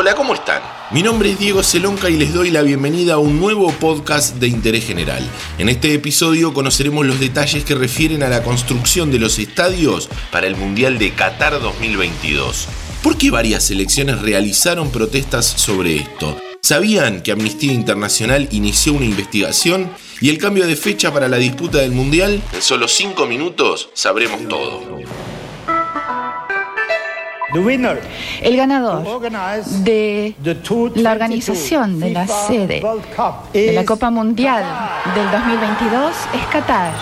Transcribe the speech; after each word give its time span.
Hola, 0.00 0.14
¿cómo 0.14 0.32
están? 0.32 0.62
Mi 0.92 1.02
nombre 1.02 1.32
es 1.32 1.40
Diego 1.40 1.60
Celonca 1.64 2.08
y 2.08 2.16
les 2.16 2.32
doy 2.32 2.52
la 2.52 2.62
bienvenida 2.62 3.14
a 3.14 3.18
un 3.18 3.40
nuevo 3.40 3.72
podcast 3.72 4.36
de 4.36 4.46
interés 4.46 4.86
general. 4.86 5.28
En 5.58 5.68
este 5.68 5.92
episodio 5.92 6.54
conoceremos 6.54 7.04
los 7.04 7.18
detalles 7.18 7.64
que 7.64 7.74
refieren 7.74 8.22
a 8.22 8.28
la 8.28 8.44
construcción 8.44 9.10
de 9.10 9.18
los 9.18 9.40
estadios 9.40 10.08
para 10.30 10.46
el 10.46 10.54
Mundial 10.54 11.00
de 11.00 11.14
Qatar 11.14 11.60
2022. 11.60 12.68
¿Por 13.02 13.18
qué 13.18 13.32
varias 13.32 13.64
selecciones 13.64 14.22
realizaron 14.22 14.92
protestas 14.92 15.46
sobre 15.46 15.96
esto? 15.96 16.40
¿Sabían 16.62 17.20
que 17.20 17.32
Amnistía 17.32 17.72
Internacional 17.72 18.48
inició 18.52 18.92
una 18.92 19.06
investigación? 19.06 19.90
¿Y 20.20 20.28
el 20.28 20.38
cambio 20.38 20.68
de 20.68 20.76
fecha 20.76 21.12
para 21.12 21.26
la 21.26 21.38
disputa 21.38 21.78
del 21.78 21.90
Mundial? 21.90 22.40
En 22.52 22.62
solo 22.62 22.86
5 22.86 23.26
minutos 23.26 23.90
sabremos 23.94 24.46
todo. 24.48 24.80
El 28.42 28.56
ganador 28.56 29.20
de 29.82 30.34
la 30.94 31.12
organización 31.12 32.00
de 32.00 32.10
la 32.10 32.26
sede 32.26 32.82
de 33.52 33.72
la 33.72 33.84
Copa 33.84 34.10
Mundial 34.10 34.64
del 35.14 35.30
2022 35.30 36.12
es 36.34 36.46
Qatar. 36.52 36.92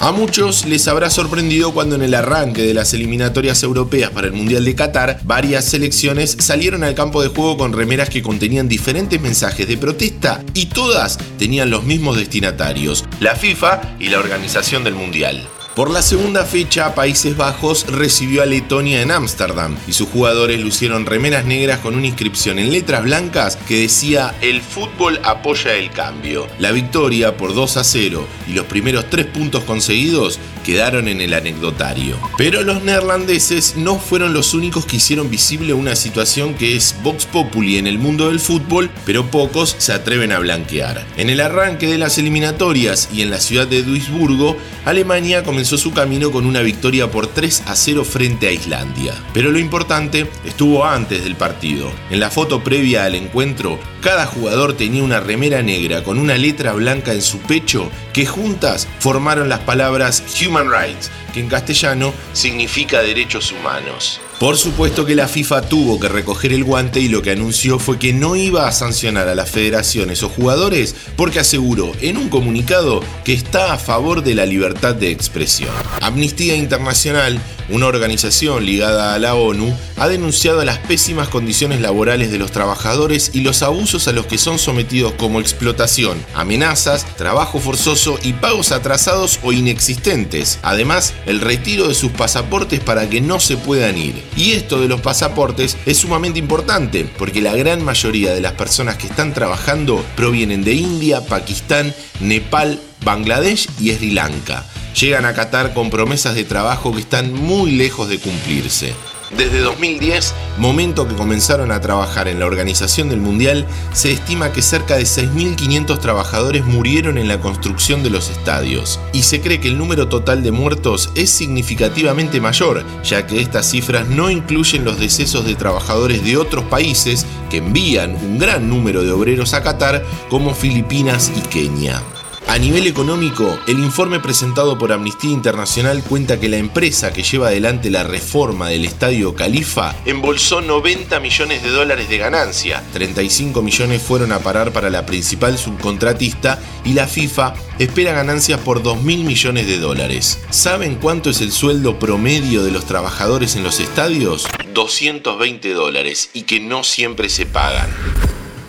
A 0.00 0.12
muchos 0.12 0.64
les 0.64 0.86
habrá 0.86 1.10
sorprendido 1.10 1.72
cuando 1.72 1.96
en 1.96 2.02
el 2.02 2.14
arranque 2.14 2.62
de 2.62 2.72
las 2.72 2.94
eliminatorias 2.94 3.64
europeas 3.64 4.10
para 4.10 4.28
el 4.28 4.32
Mundial 4.32 4.64
de 4.64 4.76
Qatar, 4.76 5.18
varias 5.24 5.64
selecciones 5.64 6.36
salieron 6.38 6.84
al 6.84 6.94
campo 6.94 7.20
de 7.20 7.28
juego 7.28 7.56
con 7.56 7.72
remeras 7.72 8.08
que 8.08 8.22
contenían 8.22 8.68
diferentes 8.68 9.20
mensajes 9.20 9.66
de 9.66 9.76
protesta 9.76 10.44
y 10.54 10.66
todas 10.66 11.18
tenían 11.36 11.70
los 11.70 11.82
mismos 11.82 12.16
destinatarios, 12.16 13.04
la 13.18 13.34
FIFA 13.34 13.96
y 13.98 14.10
la 14.10 14.20
organización 14.20 14.84
del 14.84 14.94
Mundial. 14.94 15.48
Por 15.78 15.92
la 15.92 16.02
segunda 16.02 16.44
fecha, 16.44 16.92
Países 16.96 17.36
Bajos 17.36 17.86
recibió 17.86 18.42
a 18.42 18.46
Letonia 18.46 19.00
en 19.00 19.12
Ámsterdam 19.12 19.76
y 19.86 19.92
sus 19.92 20.08
jugadores 20.08 20.58
lucieron 20.58 21.06
remeras 21.06 21.44
negras 21.44 21.78
con 21.78 21.94
una 21.94 22.08
inscripción 22.08 22.58
en 22.58 22.72
letras 22.72 23.04
blancas 23.04 23.54
que 23.54 23.82
decía 23.82 24.34
El 24.40 24.60
fútbol 24.60 25.20
apoya 25.22 25.76
el 25.76 25.92
cambio. 25.92 26.48
La 26.58 26.72
victoria 26.72 27.36
por 27.36 27.54
2 27.54 27.76
a 27.76 27.84
0 27.84 28.26
y 28.48 28.54
los 28.54 28.66
primeros 28.66 29.08
tres 29.08 29.26
puntos 29.26 29.62
conseguidos 29.62 30.40
quedaron 30.64 31.06
en 31.06 31.20
el 31.20 31.32
anecdotario. 31.32 32.16
Pero 32.36 32.62
los 32.62 32.82
neerlandeses 32.82 33.76
no 33.76 34.00
fueron 34.00 34.34
los 34.34 34.54
únicos 34.54 34.84
que 34.84 34.96
hicieron 34.96 35.30
visible 35.30 35.74
una 35.74 35.94
situación 35.94 36.54
que 36.54 36.74
es 36.76 36.96
Vox 37.04 37.24
Populi 37.24 37.78
en 37.78 37.86
el 37.86 38.00
mundo 38.00 38.28
del 38.28 38.40
fútbol, 38.40 38.90
pero 39.06 39.30
pocos 39.30 39.76
se 39.78 39.92
atreven 39.92 40.32
a 40.32 40.40
blanquear. 40.40 41.06
En 41.16 41.30
el 41.30 41.40
arranque 41.40 41.86
de 41.86 41.98
las 41.98 42.18
eliminatorias 42.18 43.08
y 43.12 43.22
en 43.22 43.30
la 43.30 43.40
ciudad 43.40 43.68
de 43.68 43.84
Duisburgo, 43.84 44.56
Alemania 44.84 45.42
su 45.76 45.92
camino 45.92 46.30
con 46.30 46.46
una 46.46 46.62
victoria 46.62 47.10
por 47.10 47.26
3 47.26 47.64
a 47.66 47.74
0 47.74 48.04
frente 48.04 48.48
a 48.48 48.52
Islandia. 48.52 49.12
Pero 49.34 49.50
lo 49.50 49.58
importante 49.58 50.30
estuvo 50.44 50.84
antes 50.84 51.24
del 51.24 51.36
partido. 51.36 51.90
En 52.10 52.20
la 52.20 52.30
foto 52.30 52.64
previa 52.64 53.04
al 53.04 53.14
encuentro, 53.14 53.78
cada 54.00 54.24
jugador 54.26 54.74
tenía 54.74 55.02
una 55.02 55.20
remera 55.20 55.62
negra 55.62 56.02
con 56.02 56.18
una 56.18 56.38
letra 56.38 56.72
blanca 56.72 57.12
en 57.12 57.22
su 57.22 57.38
pecho 57.40 57.90
que 58.12 58.24
juntas 58.24 58.88
formaron 59.00 59.48
las 59.48 59.60
palabras 59.60 60.22
Human 60.40 60.70
Rights, 60.70 61.10
que 61.34 61.40
en 61.40 61.48
castellano 61.48 62.14
significa 62.32 63.02
derechos 63.02 63.52
humanos. 63.52 64.20
Por 64.38 64.56
supuesto 64.56 65.04
que 65.04 65.16
la 65.16 65.26
FIFA 65.26 65.62
tuvo 65.62 65.98
que 65.98 66.08
recoger 66.08 66.52
el 66.52 66.62
guante 66.62 67.00
y 67.00 67.08
lo 67.08 67.22
que 67.22 67.32
anunció 67.32 67.80
fue 67.80 67.98
que 67.98 68.12
no 68.12 68.36
iba 68.36 68.68
a 68.68 68.72
sancionar 68.72 69.26
a 69.26 69.34
las 69.34 69.50
federaciones 69.50 70.22
o 70.22 70.28
jugadores 70.28 70.94
porque 71.16 71.40
aseguró 71.40 71.90
en 72.00 72.16
un 72.16 72.28
comunicado 72.28 73.00
que 73.24 73.32
está 73.32 73.72
a 73.72 73.78
favor 73.78 74.22
de 74.22 74.36
la 74.36 74.46
libertad 74.46 74.94
de 74.94 75.10
expresión. 75.10 75.72
Amnistía 76.02 76.54
Internacional, 76.54 77.40
una 77.68 77.86
organización 77.86 78.64
ligada 78.64 79.12
a 79.12 79.18
la 79.18 79.34
ONU, 79.34 79.76
ha 79.98 80.08
denunciado 80.08 80.64
las 80.64 80.78
pésimas 80.78 81.28
condiciones 81.28 81.80
laborales 81.80 82.30
de 82.30 82.38
los 82.38 82.52
trabajadores 82.52 83.30
y 83.34 83.40
los 83.40 83.62
abusos 83.62 84.08
a 84.08 84.12
los 84.12 84.26
que 84.26 84.38
son 84.38 84.58
sometidos 84.58 85.12
como 85.14 85.40
explotación, 85.40 86.24
amenazas, 86.34 87.04
trabajo 87.16 87.58
forzoso 87.58 88.18
y 88.22 88.32
pagos 88.34 88.72
atrasados 88.72 89.40
o 89.42 89.52
inexistentes. 89.52 90.58
Además, 90.62 91.14
el 91.26 91.40
retiro 91.40 91.88
de 91.88 91.94
sus 91.94 92.12
pasaportes 92.12 92.80
para 92.80 93.08
que 93.08 93.20
no 93.20 93.40
se 93.40 93.56
puedan 93.56 93.98
ir. 93.98 94.22
Y 94.36 94.52
esto 94.52 94.80
de 94.80 94.88
los 94.88 95.00
pasaportes 95.00 95.76
es 95.86 95.98
sumamente 95.98 96.38
importante 96.38 97.04
porque 97.18 97.40
la 97.40 97.54
gran 97.54 97.84
mayoría 97.84 98.32
de 98.32 98.40
las 98.40 98.52
personas 98.52 98.96
que 98.96 99.06
están 99.06 99.34
trabajando 99.34 100.04
provienen 100.16 100.64
de 100.64 100.74
India, 100.74 101.24
Pakistán, 101.26 101.94
Nepal, 102.20 102.80
Bangladesh 103.04 103.68
y 103.80 103.92
Sri 103.92 104.10
Lanka. 104.10 104.64
Llegan 104.98 105.24
a 105.26 105.34
Qatar 105.34 105.74
con 105.74 105.90
promesas 105.90 106.34
de 106.34 106.44
trabajo 106.44 106.92
que 106.92 107.00
están 107.00 107.32
muy 107.32 107.72
lejos 107.72 108.08
de 108.08 108.18
cumplirse. 108.18 108.94
Desde 109.36 109.60
2010, 109.60 110.34
momento 110.56 111.06
que 111.06 111.14
comenzaron 111.14 111.70
a 111.70 111.80
trabajar 111.80 112.28
en 112.28 112.40
la 112.40 112.46
organización 112.46 113.10
del 113.10 113.20
Mundial, 113.20 113.66
se 113.92 114.10
estima 114.10 114.52
que 114.52 114.62
cerca 114.62 114.96
de 114.96 115.02
6.500 115.02 115.98
trabajadores 116.00 116.64
murieron 116.64 117.18
en 117.18 117.28
la 117.28 117.38
construcción 117.38 118.02
de 118.02 118.08
los 118.08 118.30
estadios. 118.30 118.98
Y 119.12 119.24
se 119.24 119.42
cree 119.42 119.60
que 119.60 119.68
el 119.68 119.76
número 119.76 120.08
total 120.08 120.42
de 120.42 120.50
muertos 120.50 121.10
es 121.14 121.28
significativamente 121.28 122.40
mayor, 122.40 122.84
ya 123.04 123.26
que 123.26 123.40
estas 123.40 123.70
cifras 123.70 124.08
no 124.08 124.30
incluyen 124.30 124.84
los 124.84 124.98
decesos 124.98 125.44
de 125.44 125.56
trabajadores 125.56 126.24
de 126.24 126.38
otros 126.38 126.64
países 126.64 127.26
que 127.50 127.58
envían 127.58 128.16
un 128.16 128.38
gran 128.38 128.70
número 128.70 129.02
de 129.04 129.12
obreros 129.12 129.52
a 129.52 129.62
Qatar, 129.62 130.04
como 130.30 130.54
Filipinas 130.54 131.30
y 131.36 131.40
Kenia. 131.42 132.02
A 132.48 132.56
nivel 132.56 132.86
económico, 132.86 133.58
el 133.66 133.78
informe 133.78 134.20
presentado 134.20 134.78
por 134.78 134.90
Amnistía 134.90 135.30
Internacional 135.30 136.02
cuenta 136.02 136.40
que 136.40 136.48
la 136.48 136.56
empresa 136.56 137.12
que 137.12 137.22
lleva 137.22 137.48
adelante 137.48 137.90
la 137.90 138.04
reforma 138.04 138.70
del 138.70 138.86
Estadio 138.86 139.34
Califa 139.34 139.94
embolsó 140.06 140.62
90 140.62 141.20
millones 141.20 141.62
de 141.62 141.68
dólares 141.68 142.08
de 142.08 142.16
ganancia, 142.16 142.82
35 142.94 143.60
millones 143.60 144.02
fueron 144.02 144.32
a 144.32 144.38
parar 144.38 144.72
para 144.72 144.88
la 144.88 145.04
principal 145.04 145.58
subcontratista 145.58 146.58
y 146.86 146.94
la 146.94 147.06
FIFA 147.06 147.52
espera 147.78 148.14
ganancias 148.14 148.60
por 148.60 148.82
2 148.82 149.02
mil 149.02 149.24
millones 149.24 149.66
de 149.66 149.76
dólares. 149.76 150.40
¿Saben 150.48 150.94
cuánto 150.94 151.28
es 151.28 151.42
el 151.42 151.52
sueldo 151.52 151.98
promedio 151.98 152.64
de 152.64 152.70
los 152.70 152.86
trabajadores 152.86 153.56
en 153.56 153.62
los 153.62 153.78
estadios? 153.78 154.48
220 154.72 155.74
dólares 155.74 156.30
y 156.32 156.44
que 156.44 156.60
no 156.60 156.82
siempre 156.82 157.28
se 157.28 157.44
pagan. 157.44 157.90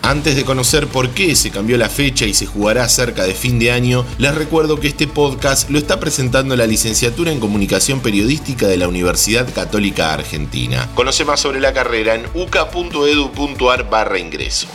Antes 0.02 0.34
de 0.34 0.44
conocer 0.44 0.86
por 0.86 1.10
qué 1.10 1.36
se 1.36 1.50
cambió 1.50 1.76
la 1.76 1.90
fecha 1.90 2.24
y 2.24 2.32
se 2.32 2.46
jugará 2.46 2.88
cerca 2.88 3.24
de 3.24 3.34
fin 3.34 3.58
de 3.58 3.70
año, 3.70 4.04
les 4.18 4.34
recuerdo 4.34 4.80
que 4.80 4.88
este 4.88 5.06
podcast 5.06 5.68
lo 5.68 5.78
está 5.78 6.00
presentando 6.00 6.56
la 6.56 6.66
licenciatura 6.66 7.32
en 7.32 7.38
Comunicación 7.38 8.00
Periodística 8.00 8.66
de 8.66 8.78
la 8.78 8.88
Universidad 8.88 9.52
Católica 9.52 10.14
Argentina. 10.14 10.88
Conoce 10.94 11.24
más 11.24 11.40
sobre 11.40 11.60
la 11.60 11.74
carrera 11.74 12.14
en 12.14 12.24
uca.edu.ar 12.34 13.90
barra 13.90 14.18
ingreso. 14.18 14.66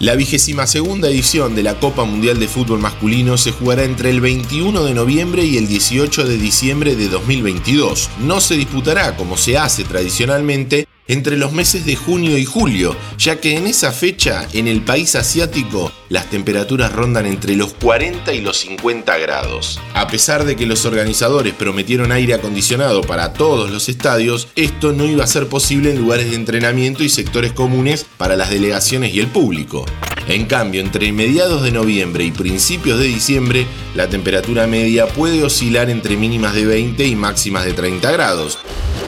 La 0.00 0.14
vigésima 0.14 0.66
segunda 0.66 1.08
edición 1.08 1.56
de 1.56 1.64
la 1.64 1.74
Copa 1.74 2.04
Mundial 2.04 2.38
de 2.38 2.46
Fútbol 2.46 2.78
Masculino 2.78 3.36
se 3.36 3.50
jugará 3.50 3.82
entre 3.82 4.10
el 4.10 4.20
21 4.20 4.84
de 4.84 4.94
noviembre 4.94 5.44
y 5.44 5.56
el 5.58 5.66
18 5.66 6.24
de 6.24 6.38
diciembre 6.38 6.94
de 6.94 7.08
2022. 7.08 8.08
No 8.20 8.40
se 8.40 8.54
disputará 8.54 9.16
como 9.16 9.36
se 9.36 9.58
hace 9.58 9.82
tradicionalmente 9.82 10.86
entre 11.08 11.36
los 11.36 11.52
meses 11.52 11.84
de 11.84 11.96
junio 11.96 12.38
y 12.38 12.44
julio, 12.44 12.96
ya 13.18 13.40
que 13.40 13.56
en 13.56 13.66
esa 13.66 13.92
fecha 13.92 14.46
en 14.52 14.68
el 14.68 14.82
país 14.82 15.16
asiático 15.16 15.90
las 16.08 16.30
temperaturas 16.30 16.92
rondan 16.92 17.26
entre 17.26 17.56
los 17.56 17.72
40 17.74 18.32
y 18.32 18.40
los 18.40 18.58
50 18.58 19.18
grados. 19.18 19.80
A 19.94 20.06
pesar 20.06 20.44
de 20.44 20.56
que 20.56 20.66
los 20.66 20.84
organizadores 20.84 21.54
prometieron 21.54 22.12
aire 22.12 22.34
acondicionado 22.34 23.02
para 23.02 23.32
todos 23.32 23.70
los 23.70 23.88
estadios, 23.88 24.48
esto 24.56 24.92
no 24.92 25.04
iba 25.04 25.24
a 25.24 25.28
ser 25.28 25.48
posible 25.48 25.90
en 25.90 25.98
lugares 25.98 26.30
de 26.30 26.36
entrenamiento 26.36 27.02
y 27.02 27.08
sectores 27.08 27.52
comunes 27.52 28.06
para 28.16 28.36
las 28.36 28.50
delegaciones 28.50 29.14
y 29.14 29.20
el 29.20 29.26
público. 29.28 29.84
En 30.28 30.44
cambio, 30.44 30.82
entre 30.82 31.10
mediados 31.12 31.62
de 31.62 31.72
noviembre 31.72 32.24
y 32.24 32.30
principios 32.30 32.98
de 32.98 33.06
diciembre, 33.06 33.66
la 33.94 34.08
temperatura 34.08 34.66
media 34.66 35.06
puede 35.06 35.42
oscilar 35.42 35.88
entre 35.88 36.18
mínimas 36.18 36.54
de 36.54 36.66
20 36.66 37.06
y 37.06 37.16
máximas 37.16 37.64
de 37.64 37.72
30 37.72 38.12
grados. 38.12 38.58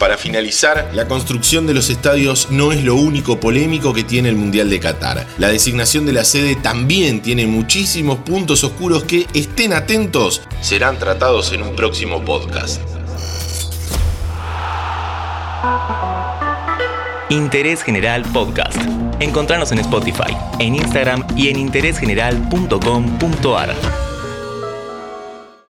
Para 0.01 0.17
finalizar, 0.17 0.91
la 0.95 1.07
construcción 1.07 1.67
de 1.67 1.75
los 1.75 1.91
estadios 1.91 2.49
no 2.51 2.73
es 2.73 2.83
lo 2.83 2.95
único 2.95 3.39
polémico 3.39 3.93
que 3.93 4.03
tiene 4.03 4.31
el 4.31 4.35
Mundial 4.35 4.71
de 4.71 4.81
Qatar. 4.81 5.27
La 5.37 5.49
designación 5.49 6.07
de 6.07 6.15
la 6.15 6.25
sede 6.25 6.57
también 6.57 7.21
tiene 7.21 7.47
muchísimos 7.47 8.21
puntos 8.21 8.65
oscuros 8.65 9.05
que, 9.05 9.27
estén 9.35 9.75
atentos, 9.75 10.41
serán 10.63 10.99
tratados 10.99 11.53
en 11.53 11.63
un 11.63 11.77
próximo 11.77 12.25
podcast. 12.25 12.81
Interés 17.29 17.83
General 17.83 18.23
Podcast. 18.33 18.81
Encontrarnos 19.21 19.71
en 19.71 19.81
Spotify, 19.81 20.35
en 20.61 20.77
Instagram 20.77 21.27
y 21.37 21.51
en 21.51 21.59
interésgeneral.com.ar. 21.59 24.10